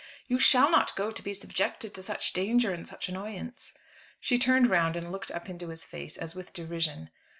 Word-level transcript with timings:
You 0.27 0.39
shall 0.39 0.71
not 0.71 0.95
go 0.95 1.11
to 1.11 1.21
be 1.21 1.31
subjected 1.31 1.93
to 1.93 2.01
such 2.01 2.33
danger 2.33 2.73
and 2.73 2.87
such 2.87 3.07
annoyance." 3.07 3.75
She 4.19 4.39
turned 4.39 4.67
round, 4.71 4.95
and 4.95 5.11
looked 5.11 5.29
up 5.29 5.47
into 5.47 5.67
his 5.67 5.83
face 5.83 6.17
as 6.17 6.33
with 6.33 6.53
derision. 6.53 7.11